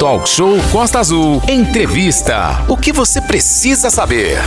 [0.00, 1.42] Talk Show Costa Azul.
[1.46, 2.64] Entrevista.
[2.70, 4.38] O que você precisa saber?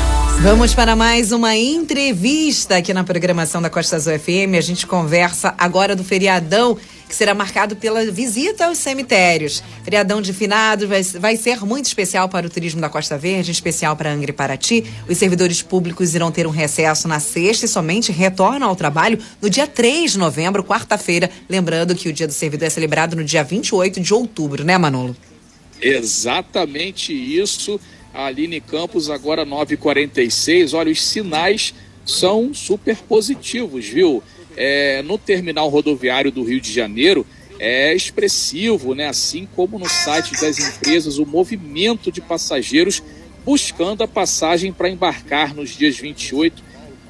[0.42, 4.58] Vamos para mais uma entrevista aqui na programação da Costa Azul FM.
[4.58, 6.75] A gente conversa agora do feriadão
[7.08, 9.63] que será marcado pela visita aos cemitérios.
[9.84, 13.95] Feriadão de finados vai, vai ser muito especial para o turismo da Costa Verde, especial
[13.95, 14.83] para Angra e Paraty.
[15.07, 19.51] Os servidores públicos irão ter um recesso na sexta e somente retornam ao trabalho no
[19.51, 21.29] dia 3 de novembro, quarta-feira.
[21.47, 25.15] Lembrando que o Dia do Servidor é celebrado no dia 28 de outubro, né, Manolo?
[25.81, 27.79] Exatamente isso.
[28.14, 30.73] A Aline Campos, agora 9h46.
[30.77, 31.73] Olha, os sinais
[32.05, 34.22] são super positivos, viu?
[34.55, 37.26] é, no terminal rodoviário do Rio de Janeiro
[37.59, 39.08] é expressivo, né?
[39.08, 43.02] assim como no site das empresas, o movimento de passageiros
[43.45, 46.64] buscando a passagem para embarcar nos dias 28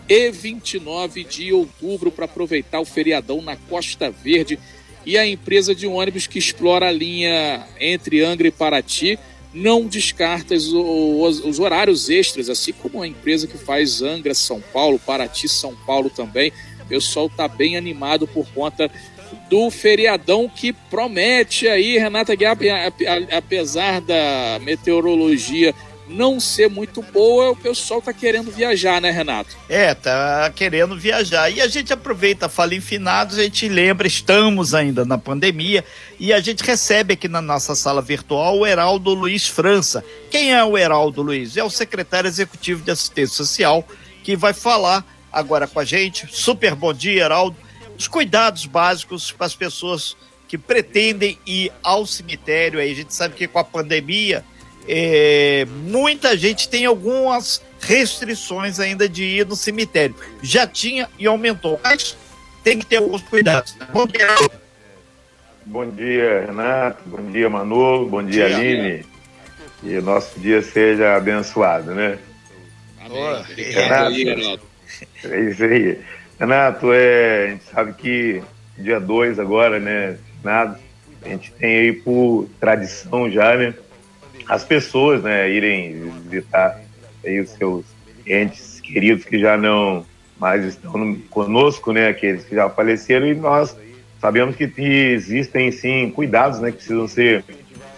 [0.07, 4.59] e 29 de outubro para aproveitar o feriadão na Costa Verde.
[5.05, 9.19] E a empresa de ônibus que explora a linha entre Angra e Paraty
[9.53, 14.59] não descarta os, os, os horários extras, assim como a empresa que faz Angra, São
[14.59, 16.51] Paulo, Paraty, São Paulo também.
[16.81, 18.89] O pessoal tá bem animado por conta
[19.49, 22.57] do feriadão que promete aí, Renata Guiar,
[23.31, 25.73] apesar da meteorologia
[26.07, 29.55] não ser muito boa, o pessoal tá querendo viajar, né, Renato?
[29.69, 31.49] É, tá querendo viajar.
[31.49, 35.83] E a gente aproveita, fala em finados, a gente lembra, estamos ainda na pandemia,
[36.19, 40.03] e a gente recebe aqui na nossa sala virtual o Heraldo Luiz França.
[40.29, 41.55] Quem é o Heraldo Luiz?
[41.57, 43.87] É o secretário executivo de assistência social,
[44.23, 46.27] que vai falar agora com a gente.
[46.31, 47.55] Super bom dia, Heraldo.
[47.97, 50.15] Os cuidados básicos para as pessoas
[50.47, 52.79] que pretendem ir ao cemitério.
[52.79, 54.45] Aí a gente sabe que com a pandemia,
[54.87, 60.15] é, muita gente tem algumas restrições ainda de ir no cemitério.
[60.41, 62.17] Já tinha e aumentou, mas
[62.63, 63.75] tem que ter alguns cuidados.
[63.91, 64.27] Bom dia.
[65.65, 67.01] Bom dia, Renato.
[67.05, 68.09] Bom dia, Manolo.
[68.09, 69.05] Bom dia, dia Aline.
[69.81, 72.17] E o nosso dia seja abençoado, né?
[72.99, 73.43] Amém.
[73.55, 74.59] Renato,
[75.25, 75.99] é isso aí.
[76.39, 78.41] Renato, é, a gente sabe que
[78.77, 80.17] dia 2 agora, né?
[80.43, 80.79] Nada.
[81.21, 83.73] A gente tem aí por tradição já, né?
[84.47, 86.81] As pessoas, né, irem visitar
[87.25, 87.85] aí os seus
[88.25, 90.05] entes queridos que já não
[90.39, 92.07] mais estão conosco, né?
[92.07, 93.75] Aqueles que já faleceram e nós
[94.19, 96.71] sabemos que existem sim cuidados, né?
[96.71, 97.45] Que precisam ser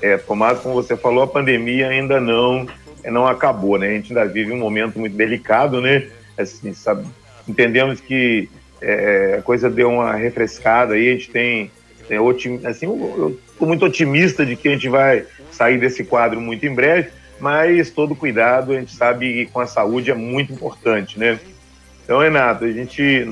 [0.02, 0.62] é, tomados.
[0.62, 2.68] Como você falou, a pandemia ainda não
[3.04, 3.88] não acabou, né?
[3.90, 6.08] A gente ainda vive um momento muito delicado, né?
[6.38, 7.06] assim, sabe?
[7.48, 8.50] entendemos que
[8.82, 11.72] é, a coisa deu uma refrescada aí, a gente tem,
[12.08, 15.26] tem otim, assim, eu muito otimista de que a gente vai
[15.56, 20.12] sair desse quadro muito em breve, mas todo cuidado, a gente sabe com a saúde
[20.12, 21.40] é muito importante, né?
[22.04, 23.26] Então, Renato, a gente,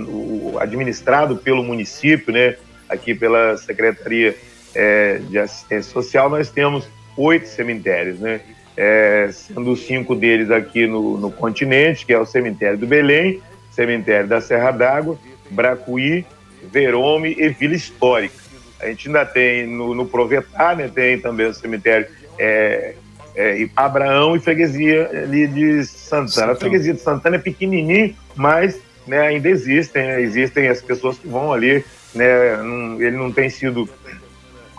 [0.60, 2.56] administrado pelo município, né,
[2.90, 4.36] aqui pela Secretaria
[4.74, 8.42] é, de Assistência Social, nós temos oito cemitérios, né?
[8.76, 13.42] é, sendo cinco deles aqui no, no continente, que é o cemitério do Belém,
[13.72, 15.18] cemitério da Serra d'Água,
[15.50, 16.26] Bracuí,
[16.72, 18.43] Verome e Vila Histórica.
[18.84, 22.08] A gente ainda tem no, no Provetar, né, tem também o cemitério
[22.38, 22.96] é,
[23.36, 26.28] é, Abraão e freguesia ali de Santana.
[26.28, 26.52] Santana.
[26.54, 31.28] A freguesia de Santana é pequenininho, mas né, ainda existem, né, existem as pessoas que
[31.28, 31.84] vão ali,
[32.14, 33.90] né, não, ele não tem sido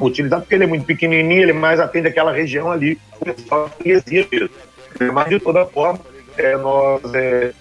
[0.01, 4.27] utilizado porque ele é muito pequenininho, ele mais atende aquela região ali, o pessoal conhecia
[4.31, 4.51] mesmo.
[5.13, 6.01] Mas, de toda forma,
[6.37, 7.53] é, nós é,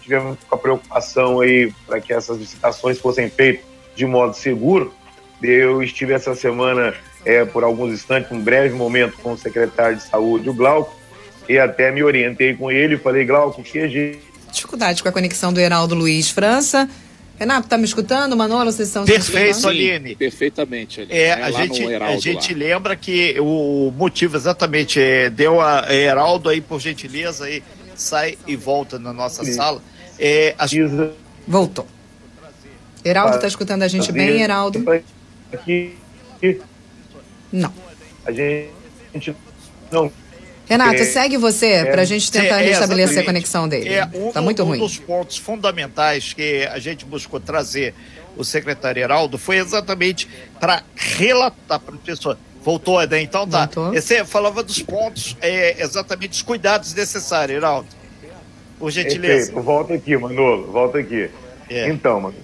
[0.00, 4.92] tivemos a preocupação aí para que essas visitações fossem feitas de modo seguro.
[5.44, 6.94] Eu estive essa semana,
[7.24, 10.96] é, por alguns instantes, um breve momento com o secretário de saúde, o Glauco,
[11.48, 14.18] e até me orientei com ele e falei, Glauco, o que a gente...
[14.50, 16.88] Dificuldade com a conexão do Heraldo Luiz França.
[17.36, 18.36] Renato, tá me escutando?
[18.36, 20.14] Manolo, vocês estão Perfeito, Aline.
[20.14, 21.18] Perfeitamente, Aline.
[21.18, 26.48] É, a gente, a gente lembra que o motivo exatamente é, deu a é, Heraldo
[26.48, 27.62] aí, por gentileza, aí,
[27.96, 29.52] sai e volta na nossa Sim.
[29.52, 29.82] sala.
[30.18, 30.66] É, a...
[31.46, 31.86] Voltou.
[33.04, 34.82] Heraldo, tá escutando a gente bem, Heraldo?
[35.54, 35.96] Aqui.
[37.52, 37.72] Não.
[38.26, 39.36] A gente
[39.90, 40.10] não
[40.66, 43.92] Renato, é, segue você é, para a gente tentar é, restabelecer a conexão dele.
[43.92, 44.78] É um, tá muito um ruim.
[44.78, 47.94] Um dos pontos fundamentais que a gente buscou trazer
[48.36, 50.28] o secretário Heraldo foi exatamente
[50.58, 52.38] para relatar para a pessoa.
[52.62, 53.20] Voltou, né?
[53.20, 53.66] Então tá.
[53.66, 53.92] Voltou.
[53.92, 57.88] Você falava dos pontos, é, exatamente os cuidados necessários, Heraldo.
[58.78, 59.52] Por gentileza.
[59.52, 61.30] Volta aqui, Manolo, volta aqui.
[61.68, 61.88] É.
[61.88, 62.43] Então, mano.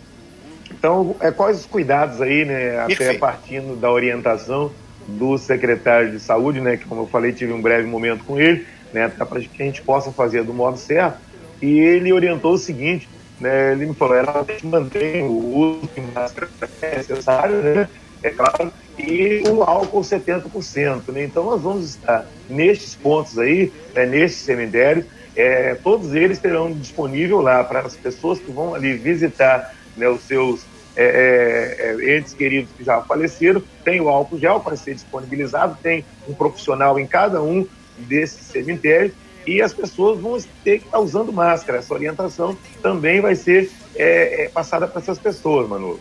[0.81, 2.87] Então, é, quais os cuidados aí, né?
[2.87, 3.11] Perfeito.
[3.11, 4.73] Até partindo da orientação
[5.07, 8.67] do secretário de saúde, né, que como eu falei, tive um breve momento com ele,
[8.91, 11.19] né, para que a gente possa fazer do modo certo.
[11.61, 13.07] E ele orientou o seguinte,
[13.39, 16.49] né, ele me falou, ela mantém o uso de máscara
[16.81, 17.89] necessário, né,
[18.23, 21.13] é claro, e o álcool 70%.
[21.13, 21.25] Né?
[21.25, 25.05] Então nós vamos estar nestes pontos aí, né, nestes cemitérios,
[25.37, 30.23] é, todos eles terão disponível lá para as pessoas que vão ali visitar né, os
[30.23, 30.65] seus
[31.03, 35.79] é, é, é, entes queridos que já faleceram, tem o álcool gel para ser disponibilizado,
[35.83, 37.67] tem um profissional em cada um
[37.97, 39.15] desses cemitérios
[39.47, 41.79] e as pessoas vão ter que estar usando máscara.
[41.79, 45.99] Essa orientação também vai ser é, é passada para essas pessoas, Manu.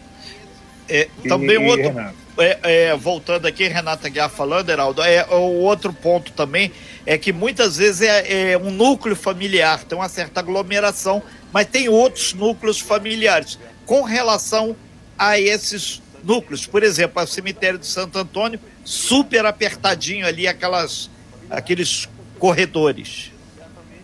[0.89, 1.97] É, também e, outro,
[2.37, 6.73] é, é, voltando aqui, Renata Guiar falando, Heraldo, é, o outro ponto também
[7.05, 11.23] é que muitas vezes é, um núcleo familiar, tem uma certa aglomeração,
[11.53, 13.57] mas tem outros núcleos familiares.
[13.85, 14.75] Com relação
[15.19, 21.12] a esses núcleos, por exemplo, o cemitério de Santo Antônio, super apertadinho ali, aquelas,
[21.50, 22.07] aqueles
[22.39, 23.31] corredores.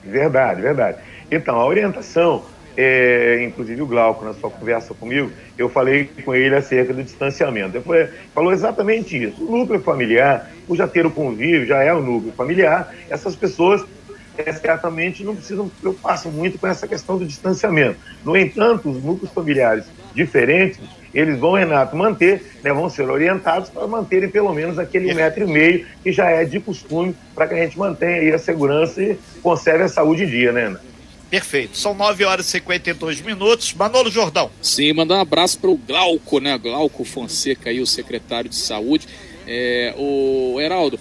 [0.03, 0.97] Verdade, verdade.
[1.31, 2.45] Então, a orientação
[2.77, 7.77] é, inclusive o Glauco, na sua conversa comigo, eu falei com ele acerca do distanciamento.
[7.77, 9.43] Ele falou exatamente isso.
[9.43, 13.85] O núcleo familiar, por já ter o convívio, já é o núcleo familiar, essas pessoas
[14.53, 17.97] certamente não precisam preocupar-se muito com essa questão do distanciamento.
[18.23, 20.79] No entanto, os núcleos familiares diferentes,
[21.13, 25.47] eles vão, Renato, manter, né, vão ser orientados para manterem pelo menos aquele metro e
[25.47, 29.17] meio que já é de costume para que a gente mantenha aí a segurança e
[29.41, 30.95] conserve a saúde em dia, né, Renato?
[31.29, 31.77] Perfeito.
[31.77, 33.73] São 9 horas e 52 minutos.
[33.73, 34.49] Manolo Jordão.
[34.61, 36.57] Sim, mandar um abraço para o Glauco, né?
[36.57, 39.07] Glauco Fonseca aí, o secretário de saúde.
[39.47, 40.99] É, o Heraldo,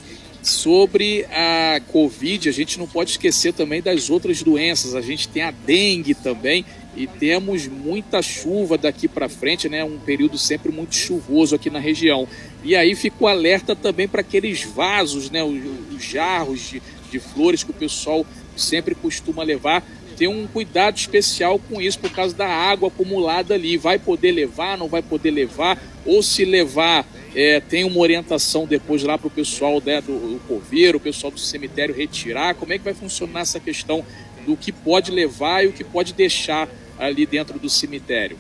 [0.49, 4.95] sobre a Covid, a gente não pode esquecer também das outras doenças.
[4.95, 6.65] A gente tem a dengue também
[6.97, 9.85] e temos muita chuva daqui para frente, né?
[9.85, 12.29] Um período sempre muito chuvoso aqui na região.
[12.63, 15.43] E aí fica o alerta também para aqueles vasos, né?
[15.43, 18.25] Os, os jarros de, de flores que o pessoal
[18.57, 19.83] sempre costuma levar
[20.15, 23.77] ter um cuidado especial com isso por causa da água acumulada ali.
[23.77, 29.03] Vai poder levar, não vai poder levar, ou se levar, é, tem uma orientação depois
[29.03, 32.55] lá para o pessoal né, do, do coveiro, o pessoal do cemitério retirar.
[32.55, 34.05] Como é que vai funcionar essa questão
[34.47, 36.69] do que pode levar e o que pode deixar
[36.99, 38.39] ali dentro do cemitério?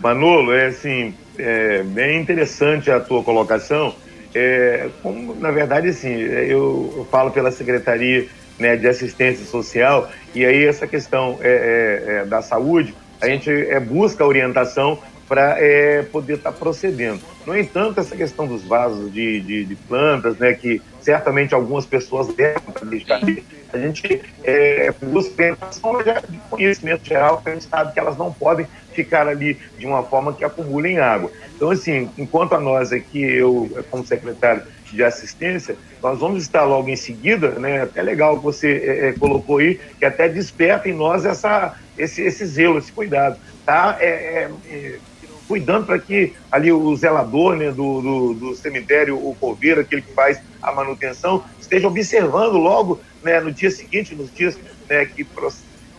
[0.00, 3.94] Manolo, é assim, é bem interessante a tua colocação.
[4.38, 8.28] É, como, na verdade, assim, eu, eu falo pela Secretaria
[8.58, 13.50] né, de assistência social, e aí essa questão é, é, é da saúde, a gente
[13.50, 17.18] é, busca orientação para é, poder estar tá procedendo.
[17.46, 22.28] No entanto, essa questão dos vasos de, de, de plantas, né, que certamente algumas pessoas
[22.34, 23.20] devem deixar
[23.76, 28.32] a gente é, busca orientação de conhecimento geral, que a gente sabe que elas não
[28.32, 31.30] podem ficar ali de uma forma que acumulem água.
[31.54, 36.88] Então, assim, enquanto a nós aqui, eu, como secretário de assistência, nós vamos estar logo
[36.88, 37.82] em seguida, né?
[37.82, 42.22] Até legal que você é, é, colocou aí, que até desperta em nós essa, esse,
[42.22, 43.96] esse zelo, esse cuidado, tá?
[44.00, 44.98] É, é, é
[45.46, 50.12] cuidando para que ali o zelador né, do, do, do, cemitério, o coveiro, aquele que
[50.12, 54.58] faz a manutenção, esteja observando logo né, no dia seguinte, nos dias
[54.88, 55.26] né, que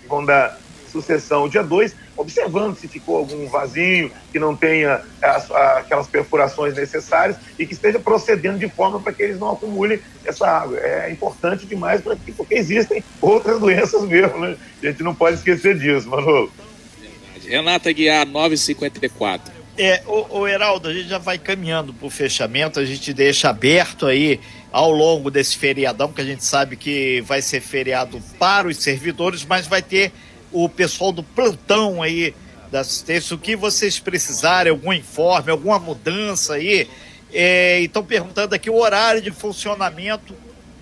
[0.07, 0.57] vão dar
[0.87, 6.73] sucessão, o dia 2, observando se ficou algum vasinho, que não tenha as, aquelas perfurações
[6.75, 10.77] necessárias e que esteja procedendo de forma para que eles não acumulem essa água.
[10.79, 14.57] É importante demais pra, porque existem outras doenças mesmo, né?
[14.81, 16.51] A gente não pode esquecer disso, Manolo.
[17.47, 19.53] Renata Guiar, 954.
[19.77, 23.49] É, o, o Heraldo, a gente já vai caminhando para o fechamento, a gente deixa
[23.49, 24.39] aberto aí
[24.71, 29.45] ao longo desse feriadão, que a gente sabe que vai ser feriado para os servidores,
[29.45, 30.11] mas vai ter
[30.51, 32.33] o pessoal do plantão aí
[32.71, 36.87] da assistência, o que vocês precisarem, algum informe, alguma mudança aí.
[37.33, 40.33] É, estão perguntando aqui o horário de funcionamento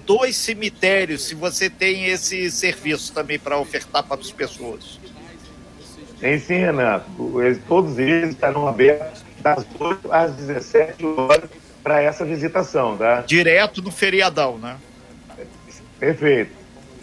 [0.05, 4.99] dos cemitérios, se você tem esse serviço também para ofertar para as pessoas.
[6.19, 7.05] Tem sim, Renato.
[7.67, 11.49] Todos eles estarão abertos das 8 às 17 horas
[11.83, 13.21] para essa visitação, tá?
[13.21, 14.77] Direto no feriadão, né?
[15.99, 16.51] Perfeito.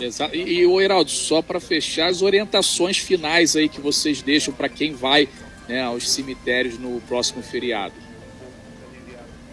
[0.00, 0.34] Exato.
[0.34, 4.68] E, e o Heraldo, só para fechar, as orientações finais aí que vocês deixam para
[4.68, 5.28] quem vai
[5.68, 7.94] né, aos cemitérios no próximo feriado.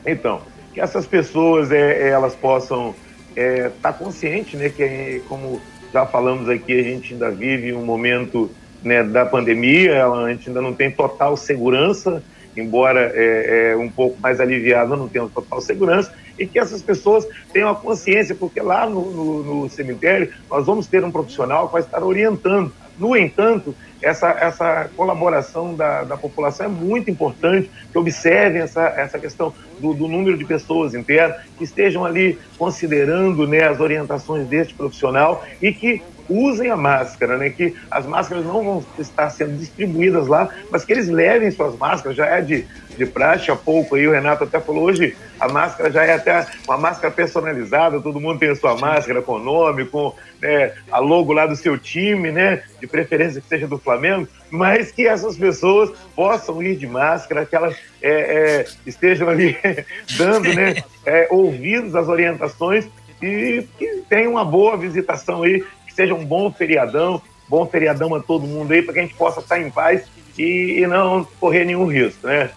[0.06, 0.42] Então,
[0.74, 2.96] que essas pessoas é, elas possam
[3.30, 5.62] estar é, tá conscientes, né, que como
[5.94, 8.50] já falamos aqui, a gente ainda vive um momento
[8.83, 12.24] né, da pandemia, a gente ainda não tem total segurança,
[12.55, 17.27] embora é, é um pouco mais aliviado, não temos total segurança, e que essas pessoas
[17.51, 21.74] tenham a consciência, porque lá no, no, no cemitério nós vamos ter um profissional que
[21.74, 22.71] vai estar orientando.
[22.98, 29.19] No entanto, essa, essa colaboração da, da população é muito importante, que observem essa, essa
[29.19, 34.74] questão do, do número de pessoas internas, que estejam ali considerando né, as orientações deste
[34.74, 37.50] profissional e que usem a máscara, né?
[37.50, 42.15] Que as máscaras não vão estar sendo distribuídas lá, mas que eles levem suas máscaras,
[42.15, 42.65] já é de,
[42.98, 46.48] de praxe há pouco aí, o Renato até falou hoje, a máscara já é até
[46.67, 51.33] uma máscara personalizada, todo mundo tem a sua máscara com nome, com né, a logo
[51.33, 52.62] lá do seu time, né?
[52.79, 57.55] De preferência que seja do Flamengo, mas que essas pessoas possam ir de máscara, que
[57.55, 59.57] elas é, é, estejam ali
[60.17, 60.83] dando, né?
[61.05, 62.88] É, ouvidos as orientações
[63.21, 65.63] e que tenham uma boa visitação aí,
[66.00, 69.41] seja um bom feriadão, bom feriadão a todo mundo aí, para que a gente possa
[69.41, 70.03] estar em paz
[70.38, 72.51] e, e não correr nenhum risco, né?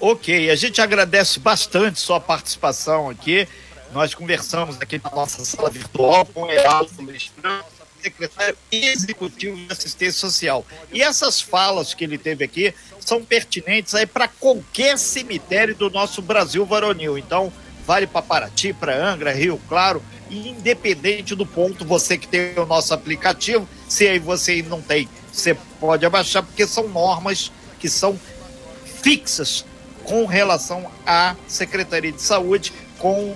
[0.00, 3.46] Ok, a gente agradece bastante sua participação aqui.
[3.92, 7.62] Nós conversamos aqui na nossa sala virtual com o Heraldo Lestrão,
[8.00, 10.64] secretário executivo de assistência social.
[10.90, 16.22] E essas falas que ele teve aqui são pertinentes aí para qualquer cemitério do nosso
[16.22, 17.18] Brasil varonil.
[17.18, 17.52] Então,
[17.86, 22.94] vale para Paraty, para Angra, Rio Claro, independente do ponto, você que tem o nosso
[22.94, 28.18] aplicativo, se aí você não tem, você pode abaixar, porque são normas que são
[29.02, 29.64] fixas
[30.04, 33.34] com relação à Secretaria de Saúde, com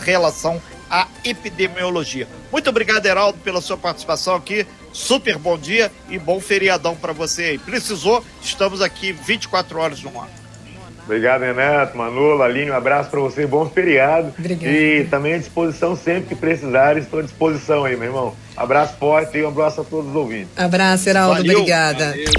[0.00, 0.60] relação
[0.90, 2.28] à epidemiologia.
[2.50, 4.66] Muito obrigado, Heraldo, pela sua participação aqui.
[4.92, 7.58] Super bom dia e bom feriadão para você aí.
[7.58, 10.43] Precisou, estamos aqui 24 horas no ar.
[11.04, 14.32] Obrigado, Renato, Manu, Aline, um abraço para você, bom feriado.
[14.38, 14.70] Obrigado.
[14.72, 18.34] E também à disposição sempre que precisarem, estou à disposição aí, meu irmão.
[18.56, 20.48] Abraço forte e um abraço a todos os ouvintes.
[20.56, 21.58] Abraço, Heraldo, Valeu.
[21.58, 22.06] obrigada.
[22.10, 22.32] Valeu.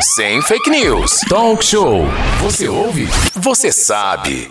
[0.00, 1.20] Sem fake news.
[1.28, 2.04] Talk show.
[2.42, 3.06] Você ouve?
[3.34, 4.50] Você sabe.